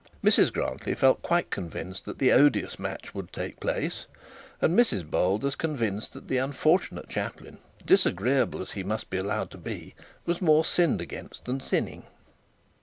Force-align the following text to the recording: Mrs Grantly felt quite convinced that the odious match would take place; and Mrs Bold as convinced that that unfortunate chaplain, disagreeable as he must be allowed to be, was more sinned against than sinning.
Mrs 0.23 0.51
Grantly 0.51 0.95
felt 0.95 1.21
quite 1.21 1.51
convinced 1.51 2.05
that 2.05 2.17
the 2.17 2.31
odious 2.31 2.79
match 2.79 3.13
would 3.13 3.31
take 3.31 3.59
place; 3.59 4.07
and 4.59 4.75
Mrs 4.75 5.07
Bold 5.07 5.45
as 5.45 5.55
convinced 5.55 6.13
that 6.13 6.27
that 6.27 6.37
unfortunate 6.43 7.07
chaplain, 7.07 7.59
disagreeable 7.85 8.63
as 8.63 8.71
he 8.71 8.81
must 8.81 9.11
be 9.11 9.17
allowed 9.17 9.51
to 9.51 9.59
be, 9.59 9.93
was 10.25 10.41
more 10.41 10.65
sinned 10.65 11.01
against 11.01 11.45
than 11.45 11.59
sinning. 11.59 12.01